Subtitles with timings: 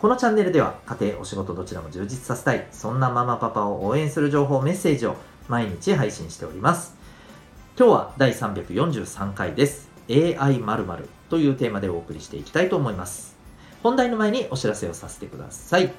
[0.00, 5.14] このチャンネルでは家庭、お仕事どちらも充実させたい、そんなママパパを応援する情報、メッセージを
[5.46, 6.96] 毎日配信しております。
[7.78, 9.90] 今日は第343回です。
[10.08, 13.36] AI 〇〇というテーマでお送りしていきたいと思います。
[13.82, 15.92] 本題の前にお知らせをさせてください。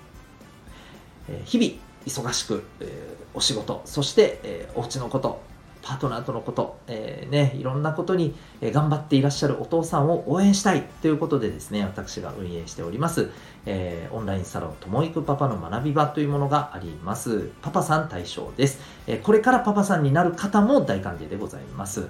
[1.30, 5.44] え日々忙しく、え、お仕事、そして、え、お家のこと、
[5.81, 13.30] パートナーとのこと、えー、ね、いろんなことに頑張っていらっしゃるお父さんを応援したいということでですね、私が運営しております、
[13.66, 17.52] えー、オンラインサロン、ともいくパパの学び場というものがあります。
[17.62, 18.79] パパさん対象です。
[19.07, 22.07] え、これからパパさんになる方も大歓迎でございます。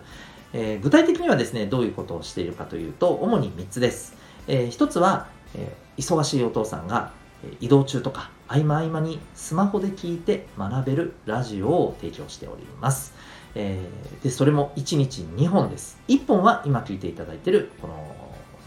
[0.53, 4.15] え具体的にはですね、どういうことをしているかというと、主に3つです。
[4.47, 7.11] え1つは、え忙しいお父さんが
[7.59, 13.13] 移動中とか合間合間にスマホで聞いて学べるラジオを提供しております。
[13.55, 15.99] えー、で、それも1日2本です。
[16.07, 18.15] 1本は今聞いていただいている、この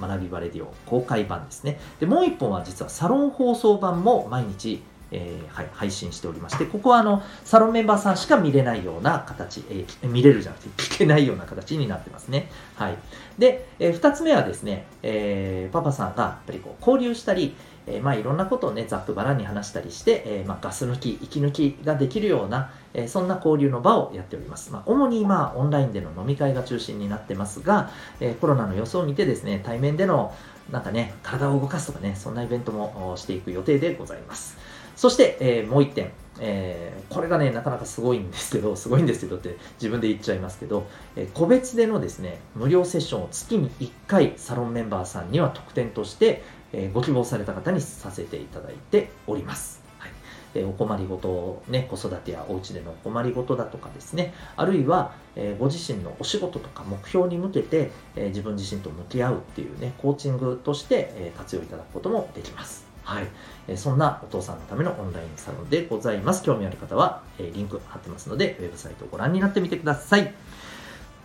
[0.01, 1.79] 学びバレディオ公開版ですね。
[2.01, 12.51] で、もう1本は実はサロン放送版も毎日、えー、はい、配信しておりまして、ここはあの、サロンメンバーさんしか見れないような形、えー、見れるじゃなくて聞けないような形になってますね。
[12.75, 12.97] はい。
[13.39, 17.55] で、えー、2つ目はですね、えー、パパさんがやっぱりこう交流したり、
[17.87, 24.73] えー、まあいろんなことをね、ざっくばらんに話したりして、えー、まあガス抜き、息抜きができるような、えー、そんな交流の場をやっております。
[24.73, 30.35] まあ主に今、オンラインでの飲み会が中心になってますが、え、コロナの様子を見てですね、対面での
[30.71, 34.57] なんかね、体を動かすとかね、そんなイベントもしていく予定でございます。
[34.97, 40.87] そして、え、もう1点、えー、これがね、なかなかすごいんですけど、 すごいんですけどって自分で言っちゃいますけど、
[41.17, 46.43] えー、個別でのですね、無料セッションを月に1回サロンメンバーさんには特典として、
[46.73, 49.83] えー、ご希望された方にさせていただいております。
[49.99, 50.11] はい
[50.57, 62.84] えお困りごと、ね、子育てやお家でのお困りごとだとかですね、あるいは、えご自身のお仕事とか目標に向けて、え自分自身と向き合うっていうね、コーチングとして、え活用いただくこともできます。
[63.05, 63.27] はい、
[63.69, 66.43] えそんなお父さんのためのオンラインサロンでございます。
[66.43, 70.35] 興味ある方は、えリンク貼ってますので、ウェブサイトをご覧になってみてください。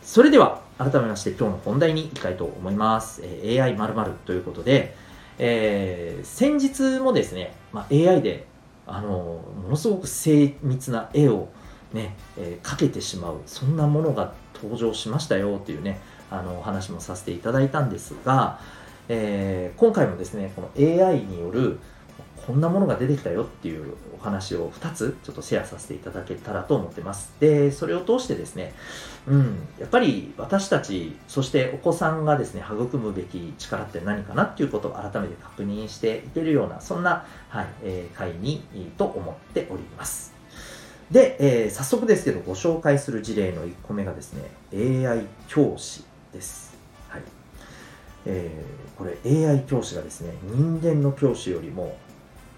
[0.04, 3.22] それでは、改めまして今日の本題に行きたいと思います。
[3.24, 4.96] え AI○○ ということで、
[5.40, 8.46] えー、先日もですね、まあ、AI で
[8.86, 11.48] あのものすごく精密な絵を
[11.94, 18.60] ね、えー、描けてしまうそんなものが登場しましたよっていうねあのお話もさせていただいたんですが、
[19.10, 21.80] えー、今回もですねこの AI による
[22.46, 27.32] こんなものが出てきたよっていうお話を2つちょっとシェアさせていただけたらと思ってます。
[27.40, 28.74] で、それを通してですね、
[29.28, 38.64] うん、やっぱり私たち、そしてお子さんがですね、育むべき力って何かなっていうことを改めて確認していけるような、そんな、はい、えー、会に
[38.98, 40.34] と思っております。
[41.12, 46.04] で、えー、早速ですけど、ご紹介する事例の1個目がですね、AI 教師
[46.34, 46.76] です。
[47.10, 47.39] はい。
[48.26, 51.98] えー、これ AI 教師がですね、人間の教師よりも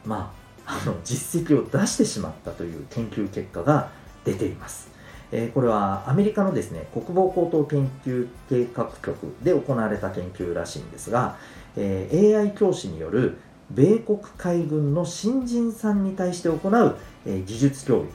[0.05, 0.33] ま
[0.65, 3.89] あ、あの実績を出してしまったという研究結果が
[4.23, 4.89] 出ています。
[5.33, 11.37] えー、これはアメリカのですね国防高等研究計画局で行われた研究らしいんですが、
[11.77, 13.37] えー、AI 教師による
[13.69, 18.07] 米国海軍の新人さんに対して行う、えー、技術教育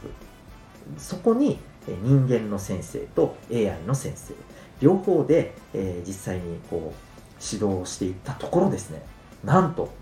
[0.99, 1.59] そこに
[2.03, 4.35] 人間の先生と AI の先生
[4.81, 9.03] 両方で、え実際にこう指導していったところですね
[9.45, 9.93] なんと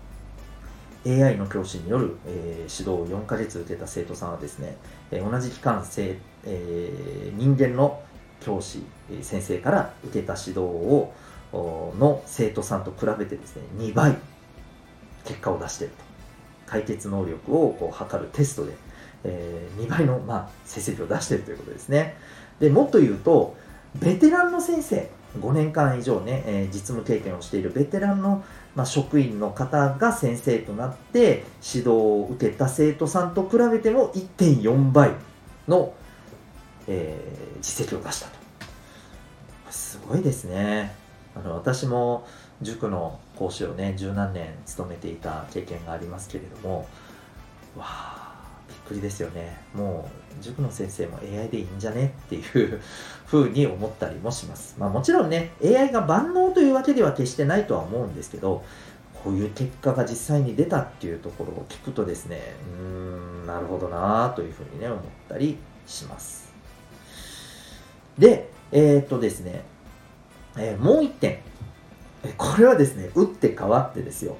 [1.05, 4.75] AI の教師による、えー、指導を4ヶ月受けた生徒さんはですね、
[5.11, 8.01] えー、同じ期間生、えー、人間の
[8.41, 11.13] 教師、え先生から受けた指導を
[11.53, 14.15] の生徒さんと比べてですね、2倍
[15.23, 16.05] 結果を出していると。
[16.65, 18.73] 解決能力をこう測るテストで、
[19.23, 22.15] えー、2倍の、まあ、成績を出しているということですね。
[22.59, 23.55] でもっと言うと、
[23.99, 25.09] ベテランの先生、
[25.39, 28.43] 5年間以上ね、え、実務経験をしているベテランの、
[28.75, 35.11] ま、職員の方が先生となって指導を受けた生徒さんと比べても1.4倍
[35.67, 35.93] の、
[36.87, 38.35] えー、実績を出したと。
[39.71, 40.93] すごいですね。
[41.35, 42.25] あの私も
[42.61, 46.87] 塾の講師をね、十何年務めていた経験がありますけれども、
[47.77, 48.24] わあ
[48.87, 49.57] くりですよね。
[49.73, 50.09] も
[50.39, 52.81] う塾の先生も AI でいいんじゃねっていう
[53.27, 54.75] 風に思ったりもします。
[54.77, 58.63] まあもちろんね、AI が万能というわけでは決してないとは思うんですけど、
[59.23, 62.85] こういう結果が実際に出たっていうところを聞くとですね、うー
[63.43, 65.57] ん、なるほどなというふうにね、思ったり
[65.87, 66.53] します。
[68.17, 69.63] で、えー、っとですね、
[70.57, 71.39] えー、もう一点。
[72.37, 74.37] これはですね、打って変わってですよ。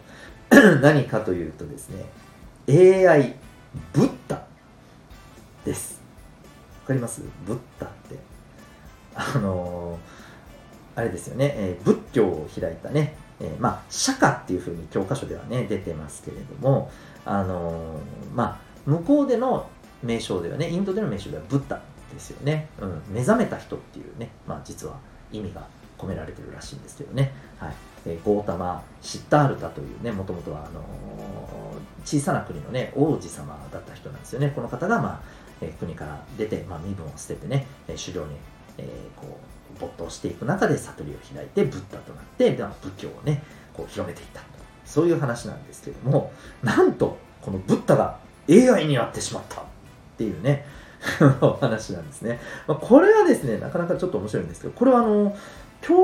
[0.81, 2.05] 何かというとですね、
[2.67, 3.35] AI
[3.93, 4.45] ブッダ
[5.65, 6.01] です。
[6.83, 7.21] わかります？
[7.45, 8.17] ブッダって。
[9.15, 16.91] あのー、あれですよね、えー、仏教を開いたね、えー、まあ、釈迦っていうふうに教科書ではね、出てますけれども、
[17.25, 17.99] あの
[18.33, 19.69] まあ、向こうでの
[20.03, 21.81] 名称ではね、インドでの名称ではブッダ
[22.13, 22.67] ですよね。
[22.79, 24.97] うん、目覚めた人っていうね、まあ、実は
[25.31, 25.65] 意味が
[25.97, 27.33] 込められてるらしいんですけどね。
[27.57, 27.73] はい。
[28.05, 30.83] えー、ゴータマ・シッタールタというね、もともとは、あのー、
[32.05, 34.51] 小さな国のね、王子様だった人なんですよね。
[34.55, 35.21] この方が、まあ、
[35.61, 38.35] え、国から出て、まあ、身分を捨ててね、え修行に、
[38.77, 39.39] えこ
[39.75, 43.43] う、没頭していく中で悟りを開いて、ブッダとなって、で仏教をね、
[43.73, 44.41] こう広めていった
[44.85, 46.31] そういう話なんですけども、
[46.63, 48.17] なんと、このブッダが
[48.49, 49.63] AI になってしまったっ
[50.17, 50.65] ていうね、
[51.41, 52.39] お話なんですね。
[52.67, 55.35] まあ、これはですね、なかなかちょっと面白いんですけど、これはあの、
[55.81, 55.95] 京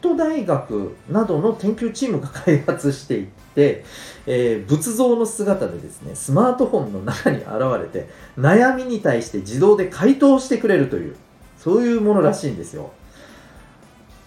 [0.00, 3.84] 都大学などの研究チームが開発していって、
[4.26, 7.48] えー、仏像の姿でですね、スマートフォンの中に現
[7.80, 8.08] れて、
[8.38, 11.16] 悩みに対して自動で回答してくれるという、
[11.58, 12.92] そういうものらしいんですよ。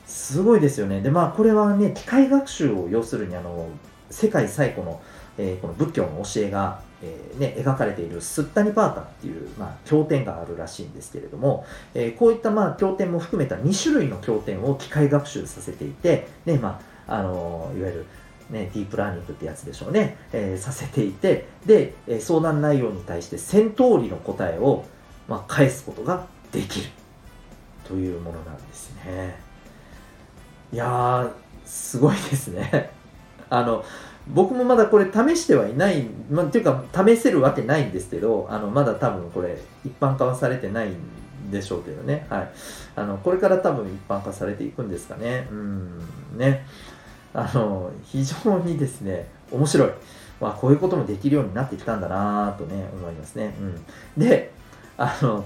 [0.05, 1.01] すごいですよね。
[1.01, 3.69] で、まあ、これはね、機械学習を要するに、あの、
[4.09, 5.01] 世界最古の、
[5.37, 18.05] えー、この仏教の教えが、えー、ね、描かれているスッタニパータっていう、まあ、経典があるらしいんですけれども、えー、こういった、まあ、経典も含めた2種類の経典を機械学習させていて、ね、まあ、あのいわゆる、
[18.49, 24.85] ね、ディープラーニングってやつでしょうね、えさせていて、で、え相談内容に対して1000通りの答えを、
[25.27, 26.89] まあ、返すことができる
[27.83, 29.35] というものなんですね。
[30.73, 31.31] いやー、
[31.65, 32.91] すごいですね。
[33.49, 33.83] あの、
[34.27, 42.25] 僕もまだこれ試してはいない、まあ、っていうか試せるわけないんですけど、あのまだ多分これ一般化はされてないんでしょうけどね。
[42.29, 42.51] はい。
[42.95, 45.47] あの、これから多分一般化されていくんですかね。
[45.51, 45.99] うん、
[46.37, 46.65] ね。
[47.33, 49.89] あの、非常にですね、面白い。
[50.39, 53.53] まあ、こういうこともできるようになってきたんだなとね、思いますね。
[54.17, 54.23] うん。
[54.23, 54.51] で、
[54.97, 55.45] あの、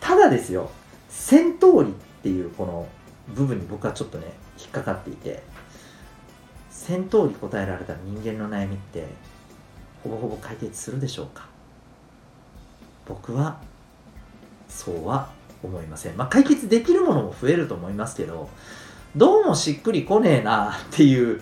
[0.00, 0.70] ただですよ、
[1.08, 1.92] 戦闘理っ
[2.22, 2.86] ていうこの
[3.34, 4.26] 部分に僕はちょっとね、
[4.58, 5.42] 引っかかっていて、
[6.86, 9.08] 戦闘に答えられた人間の悩みって
[10.04, 11.48] ほぼほぼ解決するでしょうか？
[13.08, 13.58] 僕は
[14.68, 15.28] そうは
[15.64, 16.16] 思いません。
[16.16, 18.48] まあ、解決できるものも増えると思いますけど、
[19.16, 21.40] どうもしっくりこねえなっていう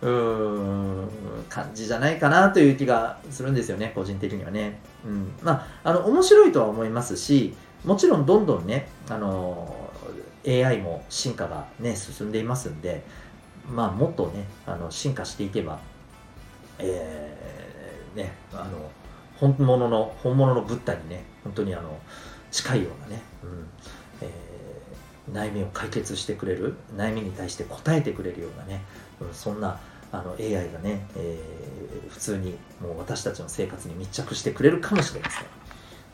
[0.00, 1.08] う
[1.50, 4.80] 感じじゃないかなという気がするんですよね、個人的にはね。
[5.04, 7.52] うん、まあ、あの面白いとは思いますし、
[7.84, 9.90] もちろんどんどんね、あの
[10.46, 13.04] AI も進化がね、進んでいますんで、
[13.70, 15.78] まあ、もっとね、あの進化していけば、
[16.78, 18.90] えー、ね、あの、
[19.36, 21.98] 本物の、本物のブッダにね、本当にあの、
[22.50, 23.68] 近いようなね、うん
[24.22, 28.82] えー、悩みを解決してくれる、悩みに対して答えてくれるようなね、
[29.20, 29.78] うん、そんな
[30.12, 35.44] あの AI がね、えー、普通にもう私たちの生活に密着してくれるかもしれません。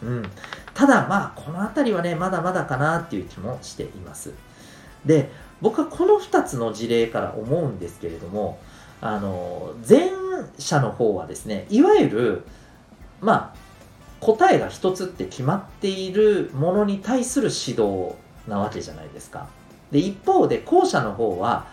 [0.02, 0.22] うん、
[0.74, 4.34] ただまあこの辺りはねまだまだかなっていう気もしています
[5.04, 5.30] で
[5.62, 8.58] 僕はこの2つの事例から思うんですけれども、
[9.00, 10.10] あの、前
[10.58, 12.42] 者の方はですね、いわゆる、
[13.20, 13.62] まあ、
[14.20, 18.14] 答えが一つって決まっているものに対する指導
[18.46, 19.48] なわけじゃないですか。
[19.90, 21.66] で、一方で後者の方は、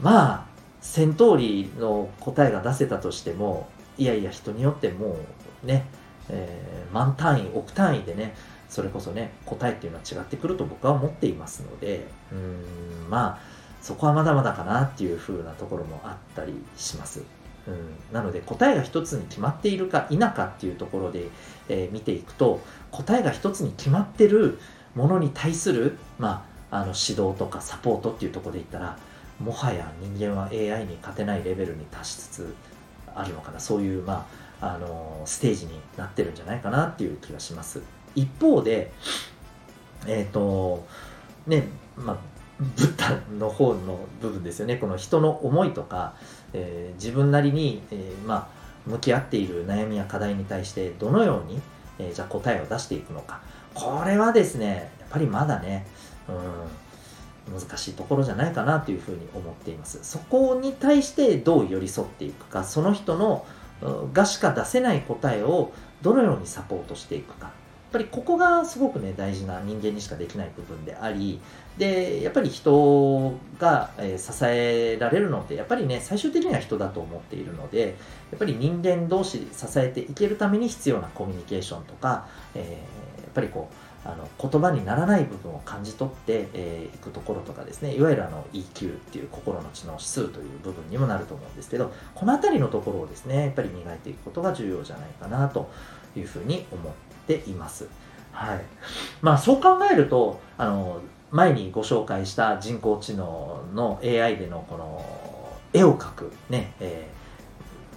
[0.00, 0.46] まあ、
[0.82, 5.16] 1000通りの答えが出せたとしても、いやいや、人によっても
[5.64, 5.86] うね、
[6.30, 8.34] えー、万単位、億単位でね、
[8.68, 13.38] それこそね、答えっていうのは違ってくると僕は思っていますので、うん、まあ、
[13.80, 17.22] そこはまだまだかなっていう風なところもあったりします。
[17.66, 21.28] うん、なので答えが一つに決まっているか否かっていうところで、
[21.68, 24.58] えー、見ていくと答えが一つに決まってる
[24.94, 28.98] ものに対する、まあ、あの指導とかサポートっていうところで言ったら
[29.38, 32.54] もはや人間は AI に勝てないレベルに達しつつ
[33.14, 34.26] あるのかなそういう、ま
[34.60, 37.82] あ、あのステージになってるんじゃないかなっていう気がします。
[38.18, 38.92] 一方で、
[40.06, 40.86] えっ、ー、と、
[41.46, 42.16] ね、まあ、
[42.58, 44.76] ブッダの方の部分ですよね。
[44.76, 46.14] この人の思いとか、
[46.52, 48.48] えー、自分なりに、えー、まあ、
[48.86, 51.60] 向き合っている悩みや課題に対してどのように、
[52.00, 53.40] え、じゃ答えを出していくのか。
[53.74, 55.86] これはですね、やっぱりまだね、
[57.48, 60.00] うん、難しいところじゃないかなというふうに思っています。
[60.02, 63.46] そこに対してどう寄り添っていくか、その人の
[64.12, 65.72] がしか出せない答えを
[66.02, 67.50] どのようにサポートしていくか。
[67.90, 71.40] ぱりここがすごくね大事な人間にしかできない部分であり
[71.78, 77.96] でやっぱり人が、え、支えられるのってやっぱりね最終的には人だと思っているので
[78.30, 95.70] やっぱり人間同士支えていけるために必要なコミュニケーションとか、えー、やっぱりこうあの言葉にならない部分を感じ取ってい、えー、くところとかですねいわゆるあの EQ っていう心の知能指数という部分にもなると思うんですけどこの辺りのところをですねやっぱり磨いていくことが重要じゃないかなと
[96.16, 96.92] いうふうに思っ
[97.28, 97.86] ています。
[98.32, 98.60] はい
[99.20, 105.04] まあ、そう考えるとあの前にご紹介した人工知能の AI でのこの
[105.72, 107.08] 絵を描くね、え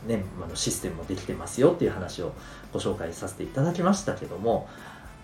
[0.07, 2.33] ー、ね、あのシステムもできてますよっていう話を
[2.73, 4.67] ご紹介させていただきましたけども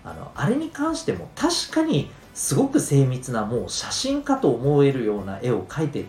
[0.04, 6.04] あのあれに関しても確かにすごく精密なもう写真かと思えるような絵を描いて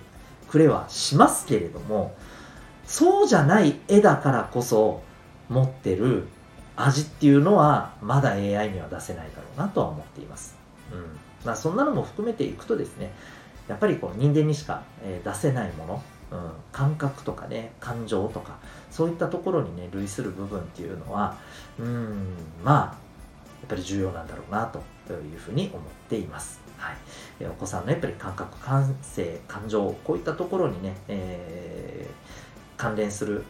[0.50, 2.16] くれはしますけれども
[2.86, 5.02] そうじゃない絵だからこそ
[5.50, 6.28] 持ってる
[6.82, 10.56] 味っていうのはまだ AI には出せないだろうなとは思っています。
[10.92, 13.12] うんまあ、そんなのも含めていくとですね
[13.68, 14.84] やっぱりこう人間にしか、
[15.24, 18.58] 出せないもの、うん、感覚とかね感情とか
[18.90, 21.38] そういったところにね類する部分っていうのは
[21.78, 24.80] うんまあやっぱり重要なんだろうなと
[25.14, 26.60] いうふうに思っています。
[26.78, 33.44] はい、お子さんのやっぱり感覚感性感情こういったところにね、えー、関連する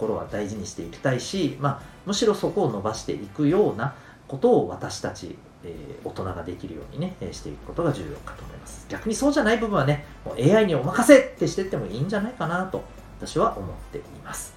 [0.00, 3.94] ころは大事にしていきたいし、まあ、むしろそこを伸ばしていくような
[4.26, 8.86] ことを私たち、えー、大人ができるようにね、えしていくことが重要かと思います。
[8.88, 12.82] 逆にそうじゃない部分はね、もう AI にお任せってしていってもいいんじゃないかなと
[13.20, 14.54] 私は思っています。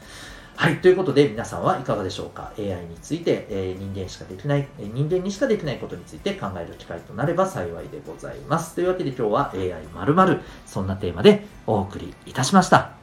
[0.55, 0.77] はい。
[0.77, 8.75] ということで、皆さんはいかがでしょうか ?AI について、えー、人間しかできないえ、人間にしかできないことについて考える機会となれば幸いでございます。
[8.75, 13.02] というわけで今日は AI○○ そんなテーマでお送りいたしました。